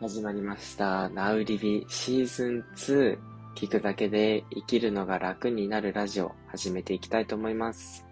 [0.00, 1.10] 始まりました。
[1.10, 3.18] ナウリビシーズン2。
[3.54, 8.06] 聞くだけで生きるのが楽になるラジオ始めていきたいと思います。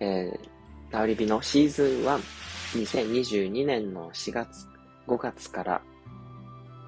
[0.00, 2.20] えー、ナウリビのシーズン1。
[2.74, 4.68] 2022年の4月、
[5.08, 5.82] 5月から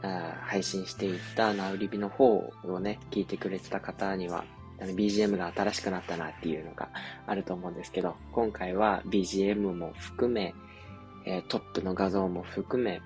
[0.02, 4.44] あ配信していったナウリビの方をね、聞いてくれてた方には、
[4.78, 6.90] あの BGM が新しくなったなっていうのが
[7.26, 10.54] あると思うんですけど、今回は BGM も含め、
[11.24, 13.00] えトップの画像も含め、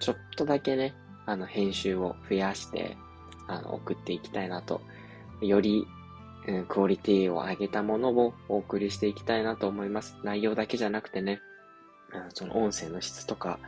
[0.00, 0.94] ちょっとだけね、
[1.26, 2.96] あの、編集を増やして、
[3.46, 4.80] あの、送っていきたいなと、
[5.40, 5.86] より、
[6.46, 10.16] うんクオリティを上げたものをお送りしていきたいなと思います。
[10.22, 11.42] 内容だけじゃなくてね、
[12.10, 13.58] あのその音声の質とか、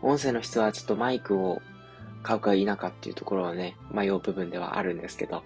[0.00, 1.60] 音声の質はちょっとマイクを
[2.22, 5.42] 買うか否かっていうところはね、迷う部分ではあるんですけど、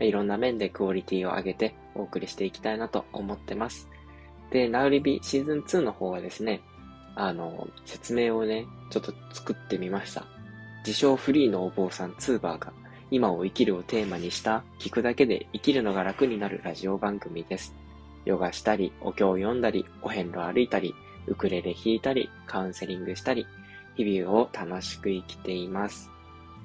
[0.00, 3.88] いろんな面でクオリティを上げてお送りしていきたいなと思ってます。
[4.50, 6.60] で、ナウリビシーズン2の方はですね、
[7.20, 10.24] あの、説明をね、ちょっと作ってみました。
[10.86, 12.72] 自称フリーのお坊さんツーバーが
[13.10, 17.74] 今を生きるをテーマにした聞くだけで生きるのが楽になるラジオ番組です。
[18.24, 20.94] ヨガしたり、お経を読んだり、お遍路歩いたり、
[21.26, 23.46] ウクレレ弾いたり、カウンセリングしたり、
[23.96, 26.10] 日々を楽しく生きています。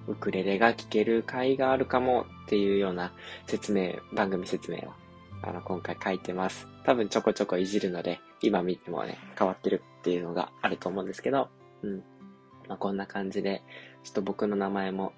[0.08, 3.12] ウクレレが聴ける会があるかもっていうような
[3.48, 4.92] 説明、番組説明を
[5.44, 6.68] あの、今回書いてます。
[6.86, 11.50] 多分ちょこちょこいじるので、今見てもね、変わってるっていうのがあると思うんですけど、
[11.82, 11.98] うん。
[12.68, 13.62] まあ、こんな感じで、
[14.04, 15.12] ちょっと僕の名前も、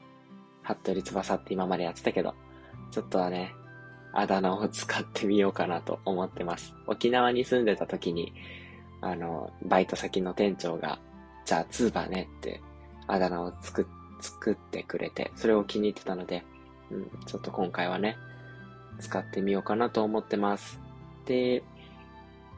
[0.63, 2.33] 服部翼って今までやってたけど、
[2.89, 3.53] ちょっとはね、
[4.13, 6.73] あだ名を使ってみようかなと思ってます。
[6.87, 8.33] 沖縄に住んでた時に、
[9.01, 10.99] あの、バイト先の店長が、
[11.45, 12.61] じゃあ、ツーバーねって、
[13.05, 13.85] あだ名を作、
[14.21, 16.43] 作ってくれて、それを気に入ってたので、
[16.89, 18.17] うん、ちょっと今回はね、
[18.99, 20.79] 使ってみようかなと思ってます。
[21.25, 21.63] で、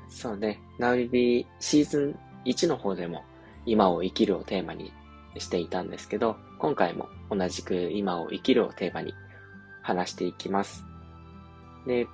[0.09, 3.23] そうね、ナウビシーズン1の方でも
[3.65, 4.93] 今を生きるをテーマに
[5.37, 9.13] していたんですけど、今回も同じく今を生きるをテーマに
[9.81, 10.85] 話していきます。
[11.85, 12.07] で、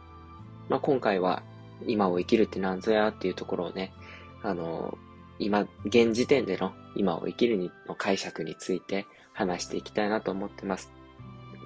[0.70, 1.44] まあ、今回は
[1.88, 3.94] 今を生きるって何ぞやっていうところをね、
[4.42, 4.98] あの、
[5.40, 10.92] 今、現時点での今を生きるにの解釈について話していきたいなと思ってます。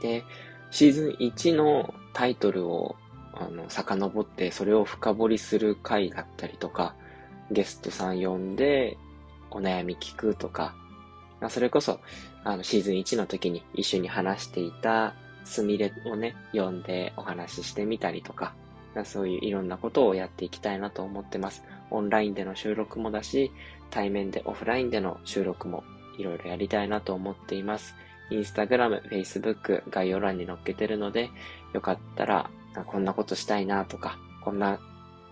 [0.01, 0.23] で、
[0.71, 2.95] シーズン1のタイトルを
[3.31, 6.95] あの遡ってそれを深掘りする回だったりとか、
[7.51, 8.97] ゲストさん呼んで
[9.51, 10.73] お悩み聞くとか、
[11.39, 11.99] まあそれこそ
[12.43, 15.13] あのシーズン1の時に一緒に話していた
[15.43, 18.55] スミレをね、呼んでお話ししてみたりとか、
[18.95, 21.63] まあそういういろんなことをやっていきたいなと思ってます。
[21.91, 23.51] オンラインでの収録もだし、
[23.91, 25.83] 対面でオフラインでの収録も
[26.17, 27.93] いろいろやりたいなと思っています。
[28.29, 31.29] インスタグラム、フェイスブック概要欄に載っけてるので、
[31.73, 32.49] よかったら、
[32.85, 34.79] こんなことしたいなとか、こんな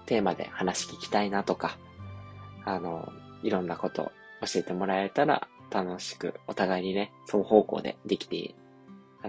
[0.06, 1.78] テーマで話聞きたいなとか、
[2.64, 3.12] あの、
[3.44, 4.12] いろんなこと
[4.42, 8.56] 教えてもらえたら楽しく、お互いにね、双方向でできて、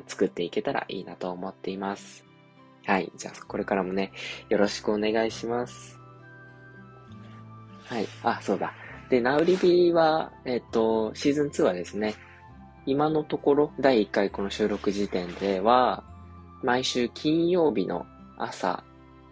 [0.06, 2.24] 作っていけたらいいなと思っています。
[2.84, 3.10] はい。
[3.16, 4.12] じゃあ、これからもね、
[4.48, 5.98] よろしくお願いします。
[7.86, 8.06] はい。
[8.22, 8.74] あ、そうだ。
[9.08, 12.14] で、ナウリビは、えっ、と、シーズン2はですね、
[12.86, 16.04] 今のところ、第1回この収録時点では、
[16.62, 18.06] 毎週金曜日の
[18.38, 18.84] 朝、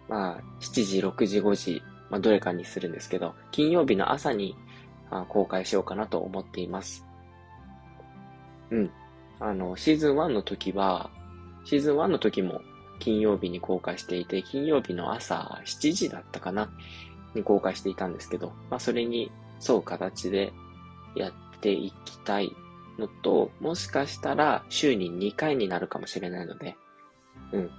[0.09, 4.55] まあ、7時、6時、5時、まあ、どれかにするんですけど、金曜日の朝に
[5.29, 7.05] 公開しようかなと思っています。
[8.71, 8.91] うん。
[9.39, 11.09] あの、シーズン1の時は、
[11.63, 12.61] シーズン1の時も
[12.99, 16.69] 金曜日に公開していて、金曜日の朝7時だったかな
[17.33, 19.31] に公開していたんですけど、まあ、それに
[19.67, 20.51] 沿う形で
[21.15, 22.53] やっていきたい
[22.97, 26.75] のと、もしかしたら週に2回になるかもしれないので、
[27.51, 27.71] うん。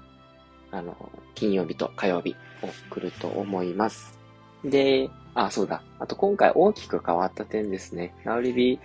[0.70, 0.94] あの、
[1.34, 4.18] 金曜日と火曜日を来ると思います。
[4.64, 5.82] で、あ、そうだ。
[5.98, 8.14] あと今回大きく変わった点ですね。
[8.24, 8.80] ナウリビ、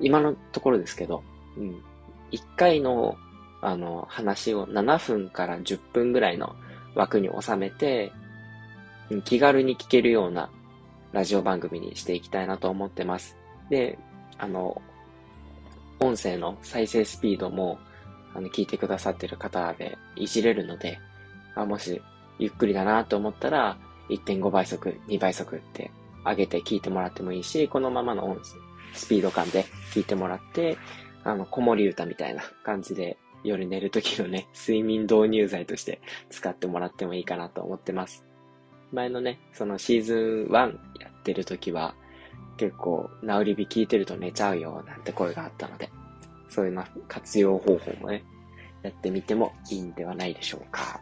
[0.00, 1.22] 今のところですけど、
[1.56, 1.82] うん。
[2.32, 3.16] 1回の、
[3.62, 6.54] あの、話を7分から10分ぐらいの
[6.94, 8.12] 枠に収めて、
[9.24, 10.50] 気軽に聞けるような
[11.12, 13.36] ラジオ番組にしていきたいなと思ってます。
[13.70, 13.98] で、
[14.38, 14.82] あの、
[16.00, 17.78] 音声の再生スピードも、
[18.34, 20.98] あの、聞いてくださってる方でいじれるので、
[21.54, 22.00] あもし、
[22.38, 25.90] ゆっくりだなと思ったら、1.5倍速、2倍速って
[26.24, 28.40] 上げて聞いてもらってもいいし、このままの音
[28.94, 30.78] スピード感で聞いてもらって、
[31.22, 36.00] あの、子守歌みたいな感じで、夜寝る時のね、 睡眠導入剤として
[36.30, 38.24] 使ってもらってもいいかなと思ってます。
[38.92, 41.94] 前のね、そのシーズン1やってる時は、
[42.56, 45.90] 結構、ナウリビ聞いてると寝ちゃうよ、なんて声があったので、
[46.48, 48.24] そういうな活用方法もね、
[48.82, 51.00] やってみてもいいんではないでしょうか。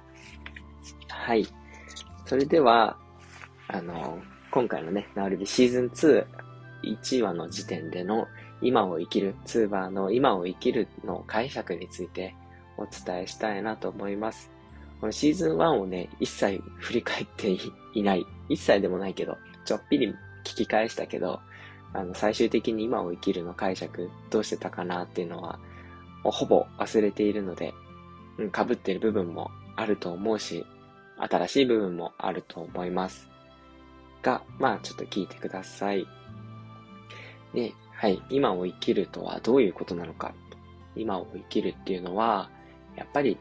[1.09, 1.47] はい。
[2.27, 2.97] それでは、
[3.69, 4.19] あの、
[4.51, 6.27] 今回のね、ナウリビシーズン2、
[7.01, 8.27] 1話の時点での
[8.61, 12.35] 今を生きる、ツーバーの今を生きるの解釈について
[12.77, 14.51] お伝えしたいなと思います。
[15.01, 17.57] このシーズン1をね、一切振り返って
[17.95, 18.25] いない。
[18.49, 21.41] 一切でもないけど、ちょっぴり聞き返したけど、
[21.93, 25.59] あの、最終的に今を生きるの解釈、どうしてたかなっていうのは、
[26.25, 27.75] ほぼ忘れているので、
[28.39, 30.65] うん、被ってる部分もあると思うし、
[31.19, 33.29] 新しい部分もあると思います。
[34.23, 36.07] が、まあちょっと聞いてください。
[37.55, 40.33] で、はい、今を生きるとはどういうことなのか。
[40.95, 42.51] 今を生きるっていうのは、
[42.97, 43.39] やっぱり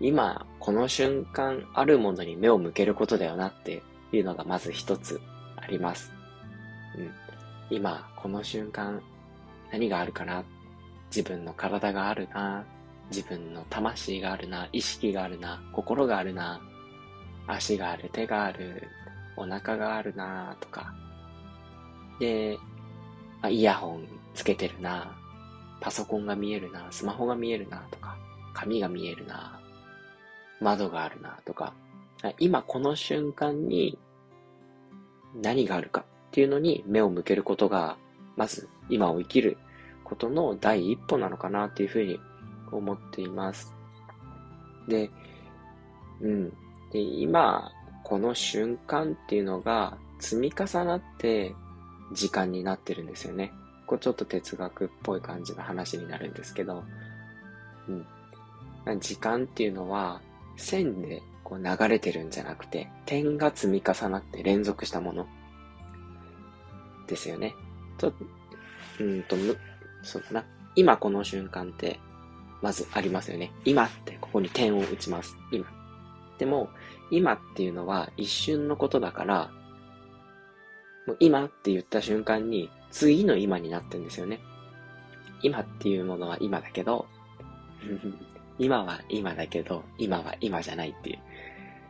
[0.00, 3.82] 今、この瞬間あるものに目を向けることだよなって
[4.12, 5.20] いうのがまず一つ
[5.68, 6.12] ります。
[6.96, 7.10] うん。
[7.70, 9.00] 今、この瞬間
[9.70, 10.42] 何があるかな？
[11.14, 12.64] 自分の体があるな？
[13.10, 14.68] 自分の魂があるな？
[14.72, 15.62] 意識があるな？
[15.72, 16.60] 心があるな？
[17.46, 18.88] 足がある手がある？
[19.36, 20.56] お腹があるな？
[20.60, 20.92] とか。
[22.18, 22.58] で、
[23.42, 25.16] あ、イヤホンつけてるな？
[25.80, 26.86] パソコンが見えるな？
[26.90, 27.86] スマホが見えるな？
[27.90, 28.16] とか、
[28.52, 29.60] 紙が見えるな？
[30.60, 31.38] 窓があるな？
[31.44, 31.72] とか、
[32.38, 33.96] 今この瞬間に
[35.34, 37.96] 何があるかっていうのに目を向けることが、
[38.36, 39.58] まず今を生きる
[40.04, 42.18] ことの第一歩なのかなっていうふうに
[42.72, 43.74] 思っています。
[44.88, 45.10] で、
[46.20, 46.50] うん。
[46.92, 47.70] で、今、
[48.04, 51.54] この瞬間っていうのが積み重なって
[52.12, 53.52] 時間になってるんですよね。
[53.86, 56.84] これちょっと哲学っぽい感じの話になるんですけど、
[57.88, 59.00] うん。
[59.00, 60.20] 時間っていうのは
[60.56, 65.26] 線でこう流れてるんじゃなくて、点が積み重なって連続したもの
[67.06, 67.54] ですよね。
[67.96, 68.12] と、
[69.00, 69.56] うんと、む、
[70.02, 70.44] そうだな。
[70.76, 72.00] 今この瞬間って、
[72.60, 73.50] まずありますよね。
[73.64, 75.38] 今ってここに点を打ちます。
[75.50, 75.64] 今。
[76.36, 76.68] でも、
[77.10, 79.50] 今っていうのは一瞬のことだから、
[81.06, 84.40] もう今って言った瞬間に次の今になってんですよね。
[85.40, 87.06] 今っていうものは今だけど、
[88.58, 91.18] 今は今だけど、今は今じゃないっていう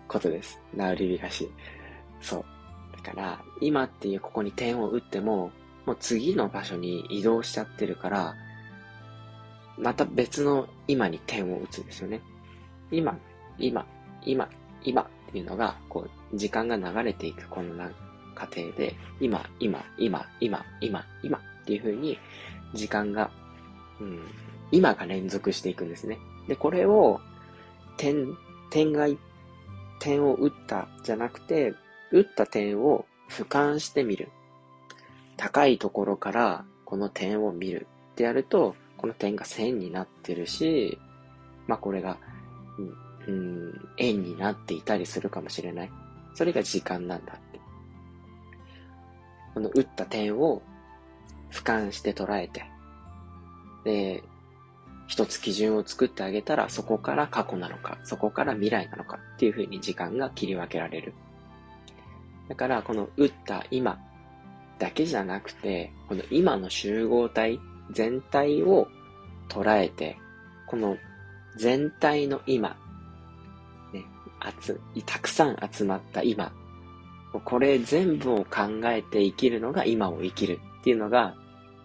[0.08, 0.58] ことです。
[0.74, 1.48] ナウリビガシ。
[2.20, 2.44] そう。
[2.96, 5.52] だから、今っていうここに点を打っても、
[5.86, 8.34] もう次の場所に移動しちゃってるから、
[9.78, 12.20] また別の今に点を打つんですよね。
[12.90, 13.16] 今、
[13.58, 13.86] 今、
[14.24, 14.48] 今、
[14.82, 17.74] 今っていうのが、こう、時間が流れていくこの
[18.34, 22.18] 過程で、今、今、今、今、今、今っていう風に、
[22.74, 23.30] 時間が、
[24.00, 24.20] うん、
[24.70, 26.18] 今が連続していくんですね。
[26.48, 27.20] で、これを、
[27.96, 28.36] 点、
[28.70, 29.06] 点が、
[30.08, 31.74] 点を打ったじゃなくて、
[32.10, 34.30] 打った点を俯瞰してみる。
[35.36, 40.98] 高いところからこの点を見るってやると、この点が線になってるし、
[41.66, 42.16] まあこれが、
[43.26, 45.90] うん、円になっていたりするかもしれない。
[46.34, 47.60] それが時間なんだって。
[49.52, 50.62] この打った点を
[51.50, 52.64] 俯瞰して捉えて、
[53.84, 54.24] で、
[55.08, 61.14] 一つ基準を作ってあげたら、そこから過去なのか、そこから未来なのかっていうふうに時間が切り分けられる。
[62.48, 63.98] だから、この打った今
[64.78, 67.58] だけじゃなくて、この今の集合体
[67.90, 68.86] 全体を
[69.48, 70.18] 捉えて、
[70.66, 70.98] この
[71.56, 72.76] 全体の今、
[73.94, 74.04] ね、
[74.60, 76.52] 集、たくさん集まった今、
[77.44, 81.34] これ全部を考えて生きるのが今を生きるっていうのが、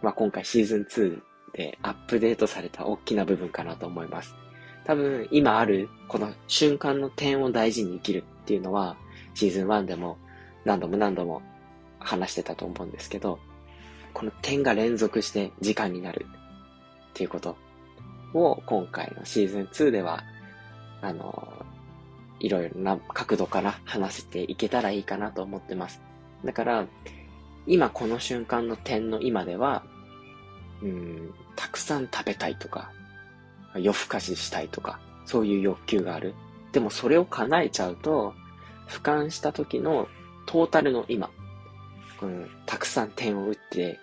[0.02, 1.22] まあ、今回シーズン2
[1.54, 4.36] でアップデートされた大きな部分かなと思います。
[4.86, 8.98] 多分今あるこの瞬間の点を大事に生きるっていうのは
[9.34, 10.18] シーズン1でも
[10.66, 11.42] 何度も何度も
[12.00, 13.40] 話してたと思うんですけど、
[14.14, 17.56] この点が連続して時間になるっていうこと
[18.34, 20.24] を今回のシーズン2では、
[21.02, 21.66] あの、
[22.40, 26.02] いろいろな角度から話せていけたらいいかなと思ってます。
[26.44, 26.86] だから、
[27.66, 29.84] 今この瞬間の点の今では、
[30.84, 32.92] うん、たくさん食べたいとか、
[33.76, 36.36] 夜更かししたいとか、そういう欲求がある。
[36.74, 38.34] でもそれを叶えちゃうと、
[38.88, 40.08] 俯瞰した時の
[40.46, 41.32] トータルの今、
[42.22, 44.00] うん、たくさん点を打って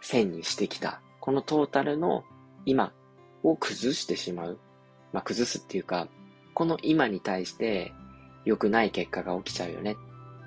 [0.00, 2.24] 線にしてきた、このトータルの
[2.66, 2.92] 今
[3.42, 4.58] を崩してしまう。
[5.12, 6.08] まあ、崩すっていうか、
[6.54, 7.92] この今に対して
[8.44, 9.96] 良くない結果が起きちゃうよね。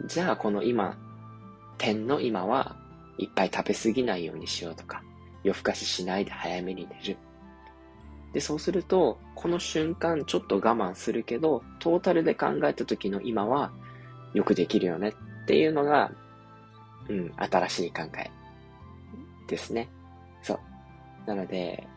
[0.05, 0.97] じゃあこの今、
[1.77, 2.75] 点の今は
[3.17, 5.01] いっぱい食べ過ぎないようにしようとか、
[5.43, 7.17] 夜更かししないで早めに寝る。
[8.33, 13.71] で、そうすると、この瞬間ちょっと我慢するけど、トータルで考えた時の今は
[14.33, 15.09] よくできるよね
[15.43, 16.11] っていうのが、
[17.09, 18.29] うん、新しい考え
[19.47, 19.89] ですね。
[20.41, 20.59] そう。
[21.25, 21.87] なので、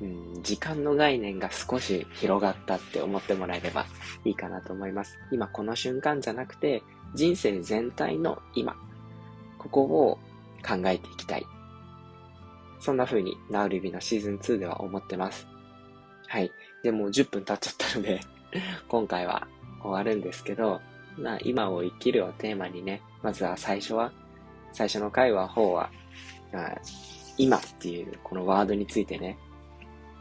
[0.00, 3.86] うん、時間の概念が少し広がったって思ってもらえれば
[4.24, 5.18] いいかなと思います。
[5.30, 6.82] 今この瞬間じゃなくて、
[7.14, 8.76] 人生全体の今、
[9.58, 10.18] ここを
[10.66, 11.46] 考えていきたい。
[12.80, 15.46] そんな風に、ナウリビのシーズン2では思ってます。
[16.26, 16.50] はい。
[16.82, 18.20] で、も10分経っちゃったので
[18.88, 19.46] 今回は
[19.82, 20.80] 終わるんですけど、
[21.16, 24.12] まあ、今を生きるをテーマにね、まずは最初は、
[24.72, 25.90] 最初の回は、方は、
[26.52, 26.80] まあ、
[27.36, 29.38] 今っていうこのワードについてね、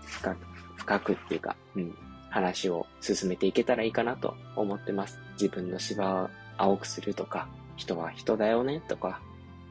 [0.06, 0.46] 深く、
[0.78, 1.96] 深くっていうか、うん、
[2.30, 5.20] 話を進めていけたらいいかなと思ってます。
[5.34, 9.22] 自分の芝を青くするとか、人は人だよねとか、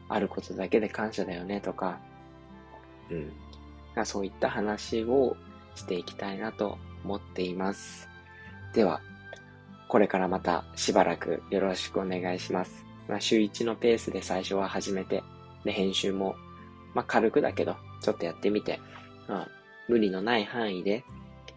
[0.09, 2.01] あることだけで感謝だよねとか、
[3.11, 3.33] うん。
[4.05, 5.37] そういった話を
[5.75, 8.09] していきたいなと思っています。
[8.75, 9.01] では、
[9.89, 12.85] これからまたしばらくよろしくお願いします。
[13.09, 15.23] まあ、週1のペースで最初は始めて、
[15.65, 16.37] で、編集も、
[16.95, 18.79] まあ、軽くだけど、ちょっとやってみて、
[19.27, 19.49] まあ、
[19.89, 21.05] 無理のない範囲で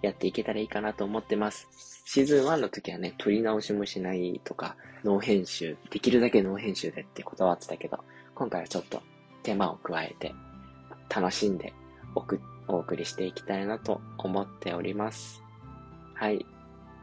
[0.02, 1.68] やっていけたらいいかなと思ってます。
[2.06, 8.00] シーズン1の時はね、撮り直しもしないとか、ノー編集、できるだけノー編集でって断ってたけど、
[8.34, 9.02] 今回はちょっと
[9.44, 10.34] 手間を加えて、
[11.14, 11.74] 楽しんで
[12.16, 15.44] おくお送りしていきたいなと思っております。
[16.16, 16.46] はい。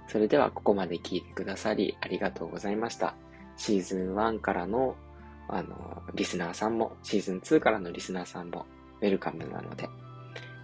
[0.07, 3.15] それではここまで聞いてくださりありがとうございました。
[3.57, 4.97] シーズン1からの、
[5.49, 8.65] あの、リスナーさんも、シーズン2からのリスナーさんも、
[9.01, 9.89] ウェルカムなので、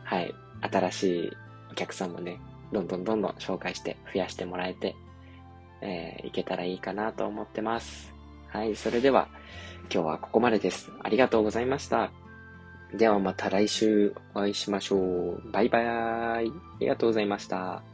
[0.04, 1.32] はい、新しい
[1.72, 2.40] お客さんもね、
[2.72, 4.94] どんどんどんどん紹介して増やしてもらえて、
[5.82, 8.14] えー、いけたらいいかなと思ってます。
[8.48, 9.28] はい、それでは、
[9.92, 10.90] 今日はここまでです。
[11.02, 12.10] ありがとうございました。
[12.92, 15.50] ではまた来週お会いしましょう。
[15.50, 16.48] バイバーイ。
[16.48, 17.93] ありがとうございました。